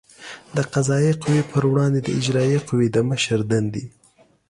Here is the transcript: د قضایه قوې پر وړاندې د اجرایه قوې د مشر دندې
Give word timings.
د 0.55 0.57
قضایه 0.73 1.13
قوې 1.23 1.43
پر 1.51 1.63
وړاندې 1.71 1.99
د 2.03 2.07
اجرایه 2.19 2.59
قوې 2.69 2.87
د 2.91 2.97
مشر 3.09 3.39
دندې 3.51 3.85